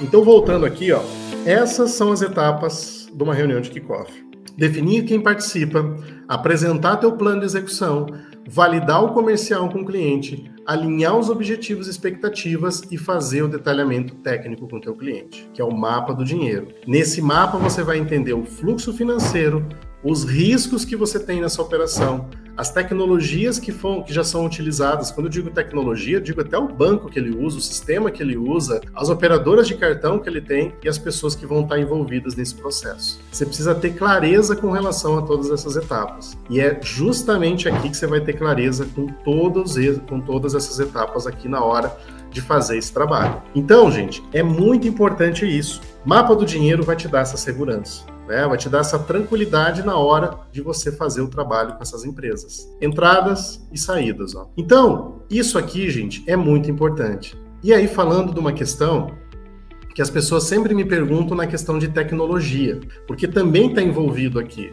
Então, 0.00 0.22
voltando 0.22 0.64
aqui, 0.64 0.92
ó, 0.92 1.02
essas 1.44 1.90
são 1.90 2.12
as 2.12 2.22
etapas 2.22 3.08
de 3.12 3.20
uma 3.20 3.34
reunião 3.34 3.60
de 3.60 3.68
kickoff. 3.68 4.12
Definir 4.56 5.04
quem 5.04 5.20
participa, 5.20 5.96
apresentar 6.28 6.98
teu 6.98 7.12
plano 7.12 7.40
de 7.40 7.46
execução, 7.46 8.06
validar 8.48 9.02
o 9.02 9.12
comercial 9.12 9.68
com 9.68 9.80
o 9.80 9.84
cliente, 9.84 10.48
alinhar 10.64 11.16
os 11.16 11.28
objetivos 11.28 11.88
e 11.88 11.90
expectativas 11.90 12.82
e 12.92 12.96
fazer 12.96 13.42
o 13.42 13.48
detalhamento 13.48 14.14
técnico 14.16 14.68
com 14.68 14.76
o 14.76 14.80
teu 14.80 14.94
cliente, 14.94 15.50
que 15.52 15.60
é 15.60 15.64
o 15.64 15.76
mapa 15.76 16.14
do 16.14 16.24
dinheiro. 16.24 16.68
Nesse 16.86 17.20
mapa 17.20 17.58
você 17.58 17.82
vai 17.82 17.98
entender 17.98 18.34
o 18.34 18.44
fluxo 18.44 18.92
financeiro, 18.92 19.66
os 20.04 20.22
riscos 20.22 20.84
que 20.84 20.94
você 20.94 21.18
tem 21.18 21.40
nessa 21.40 21.60
operação, 21.60 22.28
as 22.58 22.72
tecnologias 22.72 23.56
que, 23.60 23.70
for, 23.70 24.02
que 24.02 24.12
já 24.12 24.24
são 24.24 24.44
utilizadas. 24.44 25.12
Quando 25.12 25.26
eu 25.26 25.30
digo 25.30 25.48
tecnologia, 25.48 26.16
eu 26.16 26.20
digo 26.20 26.40
até 26.40 26.58
o 26.58 26.66
banco 26.66 27.08
que 27.08 27.16
ele 27.16 27.30
usa, 27.30 27.58
o 27.58 27.60
sistema 27.60 28.10
que 28.10 28.20
ele 28.20 28.36
usa, 28.36 28.80
as 28.92 29.08
operadoras 29.08 29.68
de 29.68 29.76
cartão 29.76 30.18
que 30.18 30.28
ele 30.28 30.40
tem 30.40 30.74
e 30.82 30.88
as 30.88 30.98
pessoas 30.98 31.36
que 31.36 31.46
vão 31.46 31.60
estar 31.60 31.78
envolvidas 31.78 32.34
nesse 32.34 32.56
processo. 32.56 33.20
Você 33.30 33.46
precisa 33.46 33.76
ter 33.76 33.90
clareza 33.90 34.56
com 34.56 34.72
relação 34.72 35.16
a 35.16 35.22
todas 35.22 35.52
essas 35.52 35.76
etapas. 35.76 36.36
E 36.50 36.58
é 36.58 36.76
justamente 36.82 37.68
aqui 37.68 37.90
que 37.90 37.96
você 37.96 38.08
vai 38.08 38.20
ter 38.20 38.32
clareza 38.32 38.88
com, 38.92 39.06
todos, 39.06 39.76
com 40.08 40.20
todas 40.20 40.56
essas 40.56 40.80
etapas 40.80 41.28
aqui 41.28 41.46
na 41.48 41.62
hora 41.62 41.96
de 42.32 42.40
fazer 42.40 42.76
esse 42.76 42.92
trabalho. 42.92 43.40
Então, 43.54 43.88
gente, 43.88 44.20
é 44.32 44.42
muito 44.42 44.88
importante 44.88 45.46
isso. 45.46 45.80
Mapa 46.04 46.34
do 46.34 46.44
dinheiro 46.44 46.82
vai 46.82 46.96
te 46.96 47.06
dar 47.06 47.20
essa 47.20 47.36
segurança. 47.36 48.17
Né? 48.28 48.46
Vai 48.46 48.58
te 48.58 48.68
dar 48.68 48.80
essa 48.80 48.98
tranquilidade 48.98 49.82
na 49.82 49.96
hora 49.96 50.38
de 50.52 50.60
você 50.60 50.92
fazer 50.92 51.22
o 51.22 51.28
trabalho 51.28 51.74
com 51.74 51.82
essas 51.82 52.04
empresas. 52.04 52.70
Entradas 52.78 53.66
e 53.72 53.78
saídas. 53.78 54.34
Ó. 54.34 54.50
Então, 54.54 55.22
isso 55.30 55.56
aqui, 55.58 55.88
gente, 55.90 56.22
é 56.26 56.36
muito 56.36 56.70
importante. 56.70 57.34
E 57.62 57.72
aí, 57.72 57.88
falando 57.88 58.34
de 58.34 58.38
uma 58.38 58.52
questão 58.52 59.12
que 59.94 60.02
as 60.02 60.10
pessoas 60.10 60.44
sempre 60.44 60.74
me 60.74 60.84
perguntam 60.84 61.36
na 61.36 61.46
questão 61.46 61.78
de 61.78 61.88
tecnologia, 61.88 62.78
porque 63.06 63.26
também 63.26 63.70
está 63.70 63.82
envolvido 63.82 64.38
aqui. 64.38 64.72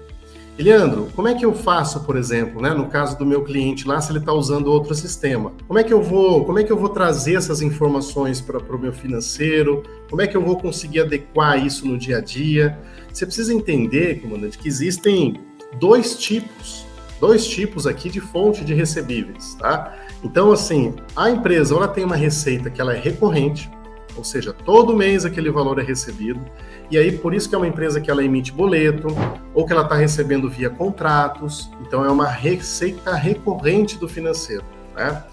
Leandro, 0.57 1.09
como 1.13 1.27
é 1.27 1.33
que 1.33 1.45
eu 1.45 1.53
faço, 1.53 1.99
por 2.05 2.15
exemplo, 2.15 2.61
né, 2.61 2.73
no 2.73 2.87
caso 2.87 3.17
do 3.17 3.25
meu 3.25 3.43
cliente 3.43 3.85
lá, 3.85 3.99
se 3.99 4.11
ele 4.11 4.19
está 4.19 4.31
usando 4.31 4.67
outro 4.67 4.95
sistema? 4.95 5.51
Como 5.67 5.77
é 5.77 5.83
que 5.83 5.93
eu 5.93 6.01
vou, 6.01 6.45
como 6.45 6.57
é 6.57 6.63
que 6.63 6.71
eu 6.71 6.77
vou 6.77 6.87
trazer 6.87 7.35
essas 7.35 7.61
informações 7.61 8.39
para 8.39 8.57
o 8.57 8.79
meu 8.79 8.93
financeiro? 8.93 9.83
Como 10.09 10.21
é 10.21 10.27
que 10.27 10.37
eu 10.37 10.41
vou 10.41 10.57
conseguir 10.57 11.01
adequar 11.01 11.63
isso 11.63 11.85
no 11.85 11.97
dia 11.97 12.19
a 12.19 12.21
dia? 12.21 12.79
Você 13.11 13.25
precisa 13.25 13.53
entender, 13.53 14.21
comandante, 14.21 14.57
que 14.57 14.69
existem 14.69 15.41
dois 15.77 16.17
tipos, 16.17 16.85
dois 17.19 17.45
tipos 17.45 17.85
aqui 17.85 18.09
de 18.09 18.21
fonte 18.21 18.63
de 18.63 18.73
recebíveis, 18.73 19.55
tá? 19.55 19.93
Então, 20.23 20.53
assim, 20.53 20.95
a 21.15 21.29
empresa 21.29 21.75
ela 21.75 21.87
tem 21.87 22.05
uma 22.05 22.15
receita 22.15 22.69
que 22.69 22.79
ela 22.79 22.95
é 22.95 22.99
recorrente, 22.99 23.69
ou 24.17 24.23
seja, 24.23 24.53
todo 24.53 24.95
mês 24.95 25.25
aquele 25.25 25.49
valor 25.49 25.79
é 25.79 25.83
recebido. 25.83 26.39
E 26.89 26.97
aí, 26.97 27.11
por 27.11 27.33
isso 27.33 27.49
que 27.49 27.55
é 27.55 27.57
uma 27.57 27.67
empresa 27.67 27.99
que 27.99 28.11
ela 28.11 28.23
emite 28.23 28.51
boleto, 28.51 29.07
ou 29.53 29.65
que 29.65 29.73
ela 29.73 29.83
está 29.83 29.95
recebendo 29.95 30.49
via 30.49 30.69
contratos. 30.69 31.69
Então, 31.81 32.03
é 32.05 32.09
uma 32.09 32.27
receita 32.27 33.13
recorrente 33.13 33.97
do 33.97 34.07
financeiro, 34.07 34.63
né? 34.95 35.23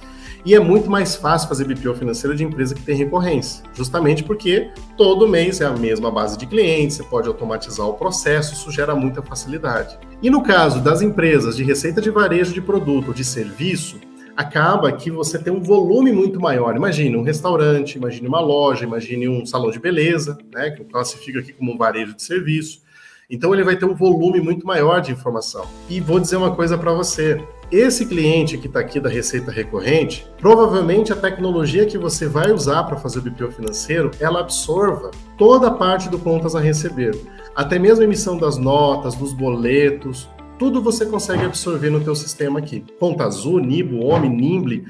E 0.45 0.57
é 0.57 0.61
muito 0.61 0.91
mais 0.91 1.15
fácil 1.15 1.49
fazer 1.49 1.65
BPO 1.65 1.95
financeiro 1.95 2.35
de 2.35 2.43
empresa 2.43 2.75
que 2.75 2.83
tem 2.83 2.97
recorrência, 2.97 3.63
justamente 3.73 4.25
porque 4.25 4.73
todo 4.97 5.29
mês 5.29 5.61
é 5.61 5.67
a 5.67 5.71
mesma 5.71 6.11
base 6.11 6.37
de 6.37 6.47
clientes, 6.47 6.97
você 6.97 7.05
pode 7.05 7.29
automatizar 7.29 7.87
o 7.87 7.95
processo, 7.95 8.53
isso 8.53 8.69
gera 8.73 8.93
muita 8.93 9.23
facilidade. 9.23 9.97
E 10.21 10.29
no 10.29 10.43
caso 10.43 10.81
das 10.81 11.01
empresas 11.01 11.57
de 11.57 11.63
receita 11.63 12.01
de 12.01 12.11
varejo 12.11 12.53
de 12.53 12.61
produto 12.61 13.09
ou 13.09 13.15
de 13.15 13.25
serviço, 13.25 14.01
acaba 14.37 14.93
que 14.93 15.11
você 15.11 15.39
tem 15.39 15.53
um 15.53 15.63
volume 15.63 16.13
muito 16.13 16.41
maior. 16.41 16.77
Imagine 16.77 17.17
um 17.17 17.23
restaurante, 17.23 17.97
imagine 17.97 18.27
uma 18.27 18.41
loja, 18.41 18.85
imagine 18.85 19.29
um 19.29 19.45
salão 19.45 19.71
de 19.71 19.79
beleza, 19.79 20.39
né, 20.53 20.71
que 20.71 20.83
eu 20.83 20.87
classifico 20.87 21.39
aqui 21.39 21.53
como 21.53 21.73
um 21.73 21.77
varejo 21.77 22.15
de 22.15 22.23
serviço. 22.23 22.83
Então 23.31 23.55
ele 23.55 23.65
vai 23.65 23.77
ter 23.77 23.87
um 23.87 23.95
volume 23.95 24.41
muito 24.41 24.67
maior 24.67 25.01
de 25.01 25.13
informação. 25.13 25.65
E 25.89 26.01
vou 26.01 26.21
dizer 26.21 26.37
uma 26.37 26.55
coisa 26.55 26.77
para 26.77 26.93
você. 26.93 27.43
Esse 27.71 28.05
cliente 28.05 28.59
que 28.59 28.67
está 28.67 28.81
aqui 28.81 29.01
da 29.01 29.09
receita 29.09 29.51
recorrente, 29.51 30.27
provavelmente 30.39 31.11
a 31.11 31.17
tecnologia 31.17 31.87
que 31.87 31.97
você 31.97 32.29
vai 32.29 32.53
usar 32.53 32.85
para 32.85 32.99
fazer 32.99 33.21
o 33.21 33.23
BPO 33.23 33.51
financeiro, 33.53 34.11
ela 34.21 34.41
absorva 34.41 35.11
toda 35.39 35.69
a 35.69 35.71
parte 35.71 36.11
do 36.11 36.19
contas 36.19 36.55
a 36.55 36.61
receber. 36.61 37.19
Até 37.57 37.79
mesmo 37.79 38.03
a 38.03 38.05
emissão 38.05 38.37
das 38.37 38.59
notas, 38.59 39.15
dos 39.15 39.33
boletos, 39.33 40.29
tudo 40.63 40.81
você 40.81 41.05
consegue 41.05 41.45
absorver 41.45 41.91
no 41.91 42.05
teu 42.05 42.15
sistema 42.15 42.61
aqui. 42.61 42.85
Conta 43.01 43.25
Azul, 43.25 43.59
Nibo, 43.59 44.07
Omni, 44.07 44.29
Nimble, 44.29 44.85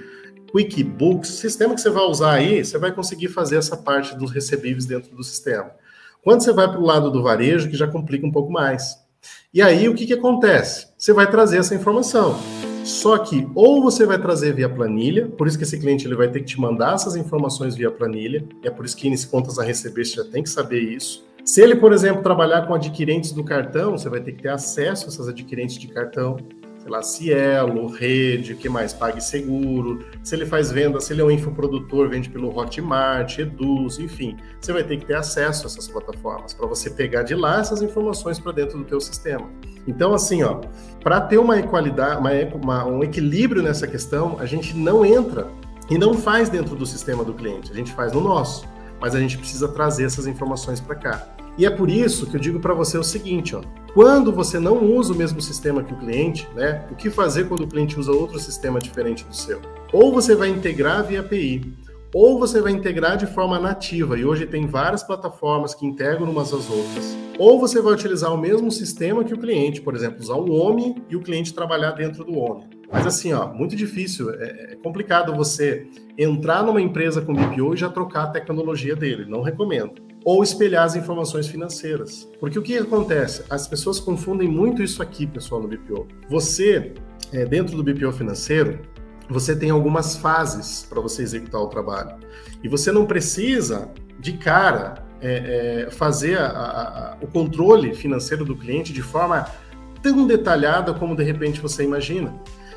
QuickBooks, 0.52 1.30
sistema 1.30 1.74
que 1.74 1.80
você 1.80 1.88
vai 1.88 2.04
usar 2.04 2.32
aí, 2.32 2.62
você 2.62 2.76
vai 2.76 2.92
conseguir 2.92 3.28
fazer 3.28 3.56
essa 3.56 3.74
parte 3.74 4.14
dos 4.14 4.30
recebíveis 4.30 4.84
dentro 4.84 5.16
do 5.16 5.24
sistema. 5.24 5.70
Quando 6.22 6.42
você 6.42 6.52
vai 6.52 6.68
para 6.68 6.78
o 6.78 6.84
lado 6.84 7.10
do 7.10 7.22
varejo, 7.22 7.70
que 7.70 7.76
já 7.76 7.86
complica 7.86 8.26
um 8.26 8.30
pouco 8.30 8.52
mais. 8.52 8.98
E 9.54 9.62
aí, 9.62 9.88
o 9.88 9.94
que, 9.94 10.04
que 10.04 10.12
acontece? 10.12 10.88
Você 10.98 11.14
vai 11.14 11.30
trazer 11.30 11.56
essa 11.56 11.74
informação. 11.74 12.38
Só 12.84 13.16
que 13.16 13.48
ou 13.54 13.82
você 13.82 14.04
vai 14.04 14.20
trazer 14.20 14.54
via 14.54 14.68
planilha, 14.68 15.26
por 15.26 15.46
isso 15.46 15.56
que 15.56 15.64
esse 15.64 15.78
cliente 15.78 16.06
ele 16.06 16.16
vai 16.16 16.28
ter 16.28 16.40
que 16.40 16.46
te 16.46 16.60
mandar 16.60 16.96
essas 16.96 17.16
informações 17.16 17.74
via 17.74 17.90
planilha, 17.90 18.44
é 18.62 18.68
por 18.68 18.84
isso 18.84 18.94
que 18.94 19.08
nesse 19.08 19.26
contas 19.26 19.58
a 19.58 19.64
receber 19.64 20.04
você 20.04 20.16
já 20.16 20.24
tem 20.24 20.42
que 20.42 20.50
saber 20.50 20.80
isso. 20.80 21.24
Se 21.44 21.60
ele, 21.60 21.74
por 21.74 21.92
exemplo, 21.92 22.22
trabalhar 22.22 22.66
com 22.66 22.74
adquirentes 22.74 23.32
do 23.32 23.42
cartão, 23.42 23.92
você 23.98 24.08
vai 24.08 24.20
ter 24.20 24.32
que 24.32 24.42
ter 24.42 24.50
acesso 24.50 25.06
a 25.06 25.08
essas 25.08 25.28
adquirentes 25.28 25.76
de 25.76 25.88
cartão, 25.88 26.36
sei 26.78 26.88
lá, 26.88 27.02
Cielo, 27.02 27.88
Rede, 27.88 28.52
o 28.52 28.56
que 28.56 28.68
mais? 28.68 28.92
PagSeguro. 28.92 30.04
Se 30.22 30.36
ele 30.36 30.46
faz 30.46 30.70
venda, 30.70 31.00
se 31.00 31.12
ele 31.12 31.20
é 31.20 31.24
um 31.24 31.30
infoprodutor, 31.32 32.08
vende 32.08 32.30
pelo 32.30 32.56
Hotmart, 32.56 33.38
Eduz, 33.38 33.98
enfim, 33.98 34.36
você 34.60 34.72
vai 34.72 34.84
ter 34.84 34.98
que 34.98 35.04
ter 35.04 35.14
acesso 35.14 35.66
a 35.66 35.70
essas 35.70 35.88
plataformas 35.88 36.54
para 36.54 36.66
você 36.66 36.90
pegar 36.90 37.24
de 37.24 37.34
lá 37.34 37.58
essas 37.58 37.82
informações 37.82 38.38
para 38.38 38.52
dentro 38.52 38.78
do 38.78 38.84
teu 38.84 39.00
sistema. 39.00 39.50
Então, 39.86 40.14
assim, 40.14 40.44
ó, 40.44 40.60
para 41.02 41.20
ter 41.20 41.38
uma 41.38 41.58
equalidade, 41.58 42.20
uma, 42.20 42.30
uma, 42.54 42.84
um 42.84 43.02
equilíbrio 43.02 43.64
nessa 43.64 43.88
questão, 43.88 44.36
a 44.38 44.46
gente 44.46 44.76
não 44.76 45.04
entra 45.04 45.48
e 45.90 45.98
não 45.98 46.14
faz 46.14 46.48
dentro 46.48 46.76
do 46.76 46.86
sistema 46.86 47.24
do 47.24 47.34
cliente, 47.34 47.72
a 47.72 47.74
gente 47.74 47.92
faz 47.92 48.12
no 48.12 48.20
nosso 48.20 48.71
mas 49.02 49.16
a 49.16 49.20
gente 49.20 49.36
precisa 49.36 49.66
trazer 49.66 50.04
essas 50.04 50.28
informações 50.28 50.80
para 50.80 50.94
cá. 50.94 51.28
E 51.58 51.66
é 51.66 51.70
por 51.70 51.90
isso 51.90 52.26
que 52.30 52.36
eu 52.36 52.40
digo 52.40 52.60
para 52.60 52.72
você 52.72 52.96
o 52.96 53.02
seguinte, 53.02 53.54
ó, 53.56 53.60
quando 53.92 54.32
você 54.32 54.60
não 54.60 54.82
usa 54.94 55.12
o 55.12 55.16
mesmo 55.16 55.40
sistema 55.42 55.82
que 55.82 55.92
o 55.92 55.98
cliente, 55.98 56.48
né, 56.54 56.86
o 56.90 56.94
que 56.94 57.10
fazer 57.10 57.48
quando 57.48 57.64
o 57.64 57.66
cliente 57.66 57.98
usa 57.98 58.12
outro 58.12 58.38
sistema 58.38 58.78
diferente 58.78 59.24
do 59.24 59.34
seu? 59.34 59.60
Ou 59.92 60.12
você 60.12 60.36
vai 60.36 60.48
integrar 60.48 61.04
via 61.04 61.20
API, 61.20 61.74
ou 62.14 62.38
você 62.38 62.60
vai 62.60 62.72
integrar 62.72 63.16
de 63.16 63.26
forma 63.26 63.58
nativa, 63.58 64.16
e 64.16 64.24
hoje 64.24 64.46
tem 64.46 64.66
várias 64.66 65.02
plataformas 65.02 65.74
que 65.74 65.84
integram 65.84 66.30
umas 66.30 66.54
às 66.54 66.70
outras. 66.70 67.16
Ou 67.38 67.58
você 67.58 67.82
vai 67.82 67.92
utilizar 67.92 68.32
o 68.32 68.38
mesmo 68.38 68.70
sistema 68.70 69.24
que 69.24 69.34
o 69.34 69.38
cliente, 69.38 69.80
por 69.82 69.96
exemplo, 69.96 70.20
usar 70.20 70.36
o 70.36 70.50
OMI 70.50 71.02
e 71.10 71.16
o 71.16 71.20
cliente 71.20 71.52
trabalhar 71.52 71.90
dentro 71.90 72.24
do 72.24 72.38
OMI. 72.38 72.81
Mas 72.92 73.06
assim, 73.06 73.32
ó, 73.32 73.48
muito 73.48 73.74
difícil, 73.74 74.30
é, 74.34 74.72
é 74.72 74.76
complicado 74.76 75.34
você 75.34 75.86
entrar 76.18 76.62
numa 76.62 76.80
empresa 76.80 77.22
com 77.22 77.32
BPO 77.32 77.72
e 77.72 77.76
já 77.76 77.88
trocar 77.88 78.24
a 78.24 78.26
tecnologia 78.26 78.94
dele, 78.94 79.24
não 79.24 79.40
recomendo. 79.40 79.94
Ou 80.24 80.42
espelhar 80.42 80.84
as 80.84 80.94
informações 80.94 81.48
financeiras. 81.48 82.28
Porque 82.38 82.58
o 82.58 82.62
que 82.62 82.76
acontece? 82.76 83.44
As 83.48 83.66
pessoas 83.66 83.98
confundem 83.98 84.46
muito 84.46 84.82
isso 84.82 85.02
aqui, 85.02 85.26
pessoal, 85.26 85.62
no 85.62 85.68
BPO. 85.68 86.06
Você, 86.28 86.92
é, 87.32 87.44
dentro 87.46 87.76
do 87.76 87.82
BPO 87.82 88.12
financeiro, 88.12 88.78
você 89.28 89.56
tem 89.56 89.70
algumas 89.70 90.16
fases 90.16 90.86
para 90.88 91.00
você 91.00 91.22
executar 91.22 91.60
o 91.60 91.68
trabalho. 91.68 92.16
E 92.62 92.68
você 92.68 92.92
não 92.92 93.06
precisa, 93.06 93.90
de 94.20 94.34
cara, 94.34 95.02
é, 95.20 95.86
é, 95.86 95.90
fazer 95.90 96.38
a, 96.38 96.46
a, 96.46 97.16
o 97.22 97.26
controle 97.26 97.94
financeiro 97.94 98.44
do 98.44 98.54
cliente 98.54 98.92
de 98.92 99.02
forma 99.02 99.46
tão 100.02 100.26
detalhada 100.26 100.92
como 100.92 101.16
de 101.16 101.22
repente 101.22 101.60
você 101.60 101.84
imagina. 101.84 102.34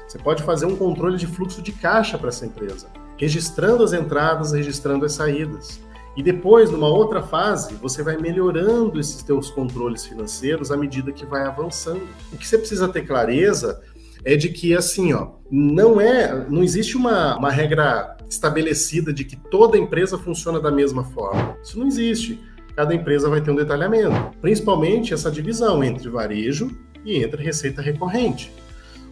Você 0.07 0.17
pode 0.17 0.43
fazer 0.43 0.65
um 0.65 0.75
controle 0.75 1.17
de 1.17 1.27
fluxo 1.27 1.61
de 1.61 1.71
caixa 1.71 2.17
para 2.17 2.29
essa 2.29 2.45
empresa, 2.45 2.87
registrando 3.17 3.83
as 3.83 3.93
entradas, 3.93 4.51
registrando 4.51 5.05
as 5.05 5.13
saídas. 5.13 5.79
E 6.15 6.23
depois, 6.23 6.71
numa 6.71 6.87
outra 6.87 7.21
fase, 7.21 7.75
você 7.75 8.01
vai 8.01 8.15
melhorando 8.17 8.99
esses 8.99 9.21
teus 9.21 9.49
controles 9.49 10.05
financeiros 10.05 10.71
à 10.71 10.77
medida 10.77 11.11
que 11.11 11.25
vai 11.25 11.45
avançando. 11.45 12.07
O 12.31 12.37
que 12.37 12.47
você 12.47 12.57
precisa 12.57 12.87
ter 12.87 13.05
clareza 13.05 13.81
é 14.23 14.35
de 14.35 14.49
que 14.49 14.73
assim, 14.73 15.13
ó, 15.13 15.33
não 15.51 15.99
é, 15.99 16.45
não 16.49 16.63
existe 16.63 16.95
uma, 16.95 17.37
uma 17.37 17.51
regra 17.51 18.15
estabelecida 18.29 19.13
de 19.13 19.25
que 19.25 19.35
toda 19.35 19.77
empresa 19.77 20.17
funciona 20.17 20.59
da 20.59 20.71
mesma 20.71 21.03
forma. 21.03 21.57
Isso 21.61 21.77
não 21.77 21.85
existe. 21.85 22.39
Cada 22.75 22.93
empresa 22.93 23.29
vai 23.29 23.41
ter 23.41 23.51
um 23.51 23.55
detalhamento, 23.55 24.15
principalmente 24.41 25.13
essa 25.13 25.31
divisão 25.31 25.83
entre 25.83 26.09
varejo 26.09 26.71
e 27.05 27.23
entre 27.23 27.43
receita 27.43 27.81
recorrente. 27.81 28.51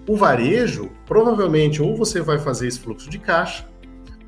O 0.07 0.15
varejo, 0.17 0.89
provavelmente, 1.05 1.81
ou 1.81 1.95
você 1.95 2.21
vai 2.21 2.37
fazer 2.37 2.67
esse 2.67 2.79
fluxo 2.79 3.09
de 3.09 3.17
caixa, 3.17 3.67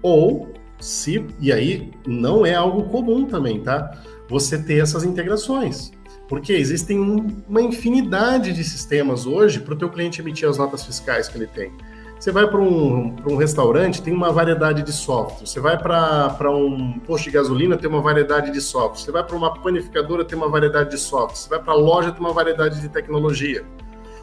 ou 0.01 0.53
se, 0.79 1.25
e 1.39 1.51
aí 1.51 1.91
não 2.05 2.45
é 2.45 2.53
algo 2.53 2.83
comum 2.83 3.25
também, 3.25 3.61
tá? 3.61 3.91
Você 4.29 4.57
ter 4.57 4.81
essas 4.81 5.03
integrações. 5.03 5.91
Porque 6.27 6.53
existem 6.53 6.99
uma 7.47 7.61
infinidade 7.61 8.51
de 8.53 8.63
sistemas 8.63 9.25
hoje 9.25 9.59
para 9.59 9.73
o 9.73 9.77
teu 9.77 9.89
cliente 9.89 10.21
emitir 10.21 10.49
as 10.49 10.57
notas 10.57 10.83
fiscais 10.83 11.27
que 11.27 11.37
ele 11.37 11.47
tem. 11.47 11.71
Você 12.19 12.31
vai 12.31 12.47
para 12.47 12.59
um, 12.59 13.15
um 13.29 13.35
restaurante, 13.35 14.01
tem 14.01 14.13
uma 14.13 14.31
variedade 14.31 14.81
de 14.81 14.91
software. 14.91 15.45
Você 15.45 15.59
vai 15.59 15.77
para 15.77 16.49
um 16.49 16.97
posto 16.99 17.25
de 17.25 17.31
gasolina, 17.31 17.77
tem 17.77 17.89
uma 17.89 18.01
variedade 18.01 18.51
de 18.51 18.61
software. 18.61 19.03
Você 19.03 19.11
vai 19.11 19.23
para 19.23 19.35
uma 19.35 19.53
panificadora, 19.53 20.25
tem 20.25 20.37
uma 20.37 20.49
variedade 20.49 20.89
de 20.91 20.97
software. 20.97 21.35
Você 21.35 21.49
vai 21.49 21.61
para 21.61 21.73
a 21.73 21.75
loja, 21.75 22.11
tem 22.11 22.21
uma 22.21 22.33
variedade 22.33 22.81
de 22.81 22.89
tecnologia. 22.89 23.65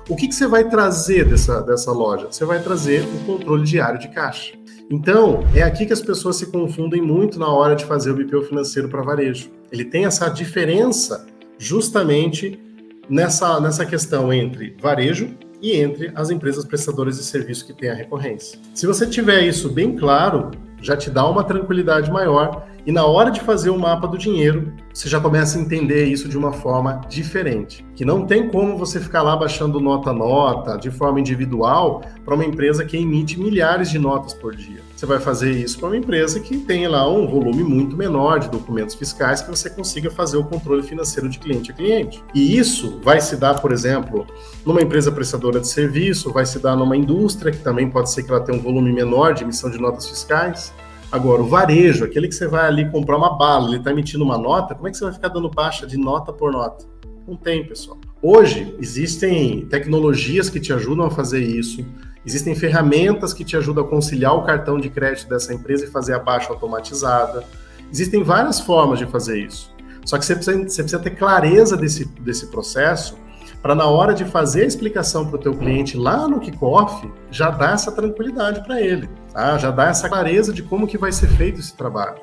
O 0.09 0.17
que, 0.17 0.27
que 0.27 0.35
você 0.35 0.49
vai 0.49 0.69
trazer 0.69 1.25
dessa, 1.25 1.61
dessa 1.61 1.93
loja? 1.93 2.27
Você 2.31 2.45
vai 2.45 2.61
trazer 2.61 3.03
o 3.05 3.25
controle 3.25 3.65
diário 3.65 4.01
de 4.01 4.09
caixa. 4.09 4.53
Então, 4.91 5.45
é 5.55 5.63
aqui 5.63 5.87
que 5.87 5.93
as 5.93 6.03
pessoas 6.03 6.37
se 6.37 6.47
confundem 6.47 7.01
muito 7.01 7.39
na 7.39 7.49
hora 7.49 7.77
de 7.77 7.85
fazer 7.85 8.11
o 8.11 8.17
BPO 8.17 8.43
financeiro 8.43 8.89
para 8.89 9.01
varejo. 9.01 9.51
Ele 9.71 9.85
tem 9.85 10.05
essa 10.05 10.29
diferença 10.29 11.27
justamente 11.57 12.61
nessa, 13.09 13.61
nessa 13.61 13.87
questão 13.87 14.33
entre 14.33 14.77
varejo 14.81 15.31
e 15.63 15.77
entre 15.77 16.11
as 16.17 16.31
empresas 16.31 16.65
prestadoras 16.65 17.17
de 17.17 17.23
serviço 17.23 17.65
que 17.65 17.73
têm 17.73 17.91
a 17.91 17.95
recorrência. 17.95 18.59
Se 18.75 18.87
você 18.87 19.07
tiver 19.07 19.43
isso 19.43 19.71
bem 19.71 19.97
claro, 19.97 20.51
já 20.83 20.97
te 20.97 21.09
dá 21.09 21.27
uma 21.27 21.45
tranquilidade 21.45 22.11
maior 22.11 22.67
e 22.85 22.91
na 22.91 23.07
hora 23.07 23.31
de 23.31 23.41
fazer 23.41 23.71
o 23.71 23.79
mapa 23.79 24.09
do 24.09 24.19
dinheiro, 24.19 24.73
você 24.93 25.09
já 25.09 25.21
começa 25.21 25.57
a 25.57 25.61
entender 25.61 26.07
isso 26.07 26.29
de 26.29 26.37
uma 26.37 26.53
forma 26.53 27.01
diferente. 27.09 27.87
Que 27.95 28.05
não 28.05 28.27
tem 28.27 28.49
como 28.49 28.77
você 28.77 28.99
ficar 28.99 29.23
lá 29.23 29.37
baixando 29.37 29.79
nota 29.79 30.11
a 30.11 30.13
nota 30.13 30.77
de 30.77 30.91
forma 30.91 31.21
individual 31.21 32.03
para 32.25 32.35
uma 32.35 32.45
empresa 32.45 32.85
que 32.85 32.97
emite 32.97 33.39
milhares 33.39 33.89
de 33.89 34.01
notas 34.01 34.35
por 34.35 34.57
dia. 34.57 34.81
Você 34.97 35.07
vai 35.07 35.21
fazer 35.21 35.53
isso 35.53 35.79
para 35.79 35.89
uma 35.89 35.97
empresa 35.97 36.41
que 36.41 36.59
tem 36.59 36.89
lá 36.89 37.09
um 37.09 37.29
volume 37.29 37.63
muito 37.63 37.97
menor 37.97 38.41
de 38.41 38.49
documentos 38.49 38.97
fiscais 38.97 39.41
que 39.43 39.51
você 39.51 39.71
consiga 39.71 40.11
fazer 40.11 40.37
o 40.37 40.45
controle 40.45 40.83
financeiro 40.83 41.29
de 41.29 41.39
cliente 41.39 41.71
a 41.71 41.75
cliente. 41.75 42.25
E 42.35 42.59
isso 42.59 43.01
vai 43.03 43.21
se 43.21 43.37
dar, 43.37 43.61
por 43.61 43.71
exemplo, 43.71 44.27
numa 44.67 44.83
empresa 44.83 45.13
prestadora 45.13 45.61
de 45.61 45.69
serviço, 45.69 46.33
vai 46.33 46.45
se 46.45 46.59
dar 46.59 46.75
numa 46.75 46.97
indústria 46.97 47.53
que 47.53 47.59
também 47.59 47.89
pode 47.89 48.11
ser 48.11 48.25
que 48.25 48.31
ela 48.31 48.41
tenha 48.41 48.59
um 48.59 48.63
volume 48.63 48.93
menor 48.93 49.35
de 49.35 49.45
emissão 49.45 49.71
de 49.71 49.79
notas 49.79 50.09
fiscais 50.09 50.72
Agora, 51.13 51.43
o 51.43 51.47
varejo, 51.47 52.07
aquele 52.07 52.27
que 52.27 52.35
você 52.35 52.49
vai 52.49 52.67
ali 52.67 52.91
comprar 52.91 53.19
uma 53.19 53.37
bala, 53.37 53.69
ele 53.69 53.77
está 53.77 53.91
emitindo 53.91 54.25
uma 54.25 54.39
nota, 54.39 54.75
como 54.75 54.89
é 54.89 54.91
que 54.91 54.97
você 54.97 55.05
vai 55.05 55.13
ficar 55.13 55.29
dando 55.29 55.51
baixa 55.51 55.87
de 55.87 55.99
nota 55.99 56.33
por 56.33 56.51
nota? 56.51 56.87
Não 57.29 57.37
tem, 57.37 57.63
pessoal. 57.67 57.99
Hoje, 58.23 58.75
existem 58.81 59.67
tecnologias 59.67 60.49
que 60.49 60.59
te 60.59 60.73
ajudam 60.73 61.05
a 61.05 61.11
fazer 61.11 61.45
isso, 61.45 61.85
existem 62.25 62.55
ferramentas 62.55 63.35
que 63.35 63.45
te 63.45 63.55
ajudam 63.59 63.85
a 63.85 63.89
conciliar 63.89 64.35
o 64.35 64.43
cartão 64.43 64.81
de 64.81 64.89
crédito 64.89 65.29
dessa 65.29 65.53
empresa 65.53 65.85
e 65.85 65.89
fazer 65.89 66.15
a 66.15 66.19
baixa 66.19 66.49
automatizada. 66.49 67.45
Existem 67.93 68.23
várias 68.23 68.59
formas 68.59 68.99
de 68.99 69.05
fazer 69.05 69.39
isso. 69.39 69.71
Só 70.07 70.17
que 70.17 70.25
você 70.25 70.35
precisa, 70.35 70.57
você 70.57 70.83
precisa 70.83 70.99
ter 70.99 71.11
clareza 71.11 71.77
desse, 71.77 72.07
desse 72.21 72.47
processo 72.47 73.19
para 73.63 73.75
na 73.77 73.87
hora 73.87 74.13
de 74.13 74.25
fazer 74.25 74.65
a 74.65 74.67
explicação 74.67 75.25
para 75.25 75.37
o 75.37 75.39
teu 75.39 75.55
cliente 75.55 75.97
lá 75.97 76.27
no 76.27 76.41
kickoff, 76.41 77.09
já 77.31 77.49
dar 77.49 77.75
essa 77.75 77.93
tranquilidade 77.93 78.61
para 78.65 78.81
ele, 78.81 79.09
tá? 79.33 79.57
já 79.57 79.71
dar 79.71 79.91
essa 79.91 80.09
clareza 80.09 80.53
de 80.53 80.63
como 80.65 80.87
que 80.87 80.99
vai 80.99 81.13
ser 81.13 81.29
feito 81.29 81.61
esse 81.61 81.75
trabalho. 81.77 82.21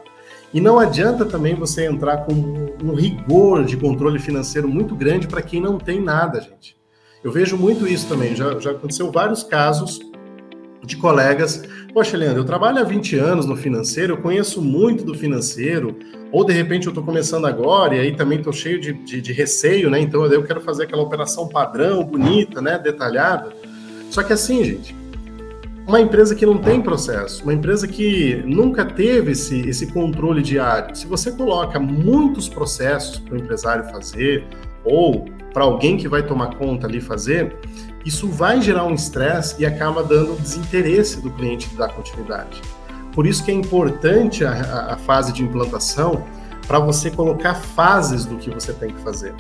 E 0.54 0.60
não 0.60 0.80
adianta 0.80 1.26
também 1.26 1.56
você 1.56 1.86
entrar 1.86 2.26
com 2.26 2.34
um 2.84 2.94
rigor 2.94 3.64
de 3.64 3.78
controle 3.78 4.20
financeiro 4.20 4.68
muito 4.68 4.96
grande 4.96 5.28
para 5.28 5.42
quem 5.42 5.62
não 5.62 5.78
tem 5.78 6.02
nada, 6.02 6.42
gente. 6.42 6.76
Eu 7.24 7.32
vejo 7.32 7.58
muito 7.58 7.88
isso 7.88 8.08
também, 8.08 8.36
já, 8.36 8.60
já 8.60 8.72
aconteceu 8.72 9.12
vários 9.12 9.44
casos 9.44 10.00
de 10.84 10.98
colegas. 10.98 11.64
Poxa, 11.94 12.18
Leandro, 12.18 12.42
eu 12.42 12.46
trabalho 12.46 12.80
há 12.80 12.84
20 12.84 13.18
anos 13.18 13.46
no 13.46 13.56
financeiro, 13.56 14.14
eu 14.14 14.18
conheço 14.18 14.62
muito 14.62 15.04
do 15.04 15.14
financeiro, 15.14 15.98
ou 16.32 16.46
de 16.46 16.54
repente 16.54 16.86
eu 16.86 16.92
estou 16.92 17.04
começando 17.04 17.46
agora 17.46 17.96
e 17.96 18.00
aí 18.00 18.16
também 18.16 18.38
estou 18.38 18.54
cheio 18.54 18.80
de, 18.80 18.94
de, 18.94 19.22
de, 19.22 19.34
receio, 19.34 19.90
né? 19.90 20.00
Então 20.00 20.26
eu 20.26 20.44
quero 20.44 20.62
fazer 20.62 20.84
aquela 20.84 21.02
operação 21.02 21.48
padrão, 21.48 22.04
bonita, 22.04 22.62
né? 22.62 22.78
Detalhada. 22.78 23.52
Só 24.12 24.24
que 24.24 24.34
assim, 24.34 24.64
gente, 24.64 24.96
uma 25.88 26.00
empresa 26.00 26.36
que 26.36 26.46
não 26.46 26.60
tem 26.60 26.80
processo, 26.82 27.42
uma 27.44 27.54
empresa 27.54 27.88
que 27.88 28.44
nunca 28.46 28.86
teve 28.86 29.32
esse, 29.32 29.68
esse 29.68 29.88
controle 29.88 30.42
diário, 30.42 30.96
se 30.96 31.08
você 31.08 31.32
coloca 31.32 31.80
muitos 31.80 32.48
processos 32.48 33.18
para 33.18 33.34
o 33.34 33.38
empresário 33.38 33.86
fazer, 33.86 34.44
ou 34.84 35.26
para 35.54 35.64
alguém 35.64 35.98
que 35.98 36.08
vai 36.08 36.24
tomar 36.24 36.56
conta 36.56 36.88
ali 36.88 37.02
fazer, 37.02 37.56
isso 38.06 38.28
vai 38.28 38.62
gerar 38.62 38.86
um 38.86 38.94
estresse 38.94 39.56
e 39.60 39.66
acaba 39.66 40.04
dando 40.04 40.40
desinteresse 40.40 41.22
do 41.22 41.30
cliente 41.32 41.70
de 41.70 41.76
dar 41.76 41.90
continuidade. 41.90 42.62
Por 43.14 43.26
isso 43.26 43.44
que 43.44 43.52
é 43.52 43.54
importante 43.54 44.46
a, 44.46 44.94
a 44.94 44.98
fase 44.98 45.34
de 45.34 45.44
implantação 45.44 46.24
para 46.68 46.80
você 46.80 47.10
colocar 47.10 47.56
fases 47.56 48.26
do 48.26 48.38
que 48.38 48.50
você 48.50 48.72
tem 48.72 48.94
que 48.94 49.02
fazer. 49.02 49.34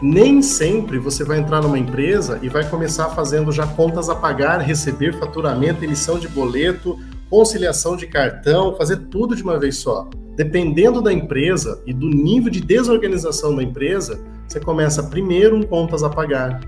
Nem 0.00 0.42
sempre 0.42 0.98
você 0.98 1.24
vai 1.24 1.38
entrar 1.38 1.60
numa 1.60 1.78
empresa 1.78 2.38
e 2.42 2.48
vai 2.48 2.68
começar 2.68 3.08
fazendo 3.08 3.50
já 3.50 3.66
contas 3.66 4.08
a 4.08 4.14
pagar, 4.14 4.58
receber 4.58 5.18
faturamento, 5.18 5.82
emissão 5.82 6.18
de 6.18 6.28
boleto, 6.28 6.98
conciliação 7.28 7.96
de 7.96 8.06
cartão, 8.06 8.76
fazer 8.76 8.96
tudo 9.10 9.34
de 9.34 9.42
uma 9.42 9.58
vez 9.58 9.78
só. 9.78 10.08
Dependendo 10.38 11.02
da 11.02 11.12
empresa 11.12 11.82
e 11.84 11.92
do 11.92 12.08
nível 12.08 12.48
de 12.48 12.60
desorganização 12.60 13.56
da 13.56 13.60
empresa, 13.60 14.20
você 14.46 14.60
começa 14.60 15.02
primeiro 15.02 15.56
um 15.56 15.64
contas 15.64 16.04
a 16.04 16.08
pagar, 16.08 16.60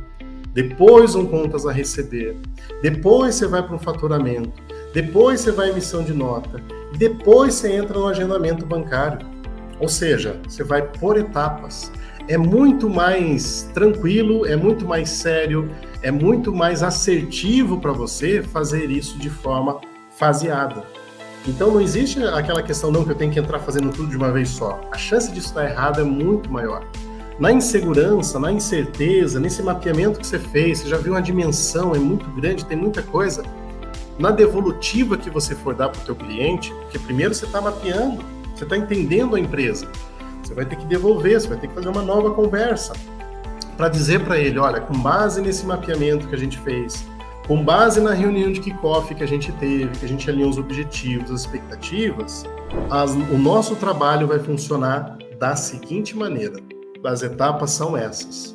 depois 0.53 1.15
um 1.15 1.25
contas 1.25 1.65
a 1.65 1.71
receber, 1.71 2.37
depois 2.83 3.37
você 3.37 3.47
vai 3.47 3.63
para 3.63 3.77
um 3.77 3.79
faturamento, 3.79 4.51
depois 4.93 5.41
você 5.41 5.53
vai 5.53 5.69
à 5.69 5.71
emissão 5.71 6.03
de 6.03 6.13
nota, 6.13 6.61
depois 6.99 7.55
você 7.55 7.71
entra 7.73 7.97
no 7.97 8.09
agendamento 8.09 8.67
bancário. 8.67 9.25
Ou 9.79 9.89
seja, 9.89 10.41
você 10.49 10.65
vai 10.65 10.83
por 10.83 11.17
etapas. 11.17 11.93
É 12.27 12.37
muito 12.37 12.91
mais 12.91 13.71
tranquilo, 13.73 14.45
é 14.47 14.57
muito 14.57 14.85
mais 14.85 15.11
sério, 15.11 15.71
é 16.03 16.11
muito 16.11 16.53
mais 16.53 16.83
assertivo 16.83 17.81
para 17.81 17.93
você 17.93 18.43
fazer 18.43 18.91
isso 18.91 19.17
de 19.17 19.31
forma 19.31 19.81
faseada. 20.19 20.85
Então 21.47 21.71
não 21.73 21.81
existe 21.81 22.23
aquela 22.23 22.63
questão 22.63 22.91
não 22.91 23.05
que 23.05 23.11
eu 23.11 23.15
tenho 23.15 23.33
que 23.33 23.39
entrar 23.39 23.59
fazendo 23.61 23.91
tudo 23.91 24.09
de 24.09 24.17
uma 24.17 24.31
vez 24.31 24.51
só. 24.51 24.81
A 24.91 24.99
chance 24.99 25.33
disso 25.33 25.49
estar 25.49 25.65
errado 25.65 26.01
é 26.01 26.05
muito 26.05 26.51
maior. 26.51 26.85
Na 27.39 27.51
insegurança, 27.51 28.39
na 28.39 28.53
incerteza, 28.53 29.41
nesse 29.41 29.63
mapeamento 29.63 30.21
que 30.21 30.27
você 30.27 30.39
fez, 30.39 30.81
você 30.81 30.89
já 30.89 30.99
viu 30.99 31.13
uma 31.13 31.23
dimensão, 31.23 31.95
é 31.95 31.99
muito 31.99 32.29
grande, 32.33 32.67
tem 32.67 32.77
muita 32.77 33.03
coisa 33.03 33.43
na 34.19 34.31
devolutiva 34.31 35.17
que 35.17 35.31
você 35.31 35.55
for 35.55 35.75
dar 35.75 35.89
para 35.89 36.03
o 36.03 36.05
teu 36.05 36.15
cliente, 36.15 36.71
porque 36.83 36.99
primeiro 36.99 37.35
você 37.35 37.47
está 37.47 37.59
mapeando, 37.59 38.23
você 38.55 38.65
está 38.65 38.77
entendendo 38.77 39.35
a 39.35 39.41
empresa, 39.41 39.89
você 40.43 40.53
vai 40.53 40.67
ter 40.67 40.77
que 40.77 40.85
devolver, 40.85 41.41
você 41.41 41.49
vai 41.49 41.57
ter 41.57 41.69
que 41.69 41.75
fazer 41.75 41.89
uma 41.89 42.03
nova 42.03 42.31
conversa 42.33 42.93
para 43.79 43.89
dizer 43.89 44.21
para 44.21 44.39
ele, 44.39 44.59
olha, 44.59 44.79
com 44.79 44.93
base 44.93 45.41
nesse 45.41 45.65
mapeamento 45.65 46.29
que 46.29 46.35
a 46.35 46.39
gente 46.39 46.59
fez, 46.59 47.07
com 47.51 47.65
base 47.65 48.01
na 48.01 48.13
reunião 48.13 48.53
de 48.53 48.61
kickoff 48.61 49.13
que 49.13 49.25
a 49.25 49.27
gente 49.27 49.51
teve, 49.51 49.89
que 49.99 50.05
a 50.05 50.09
gente 50.09 50.31
alinhou 50.31 50.51
os 50.51 50.57
objetivos, 50.57 51.33
as 51.33 51.41
expectativas, 51.41 52.45
as, 52.89 53.11
o 53.11 53.37
nosso 53.37 53.75
trabalho 53.75 54.29
vai 54.29 54.39
funcionar 54.39 55.19
da 55.37 55.57
seguinte 55.57 56.17
maneira. 56.17 56.61
As 57.05 57.25
etapas 57.25 57.73
são 57.73 57.97
essas. 57.97 58.55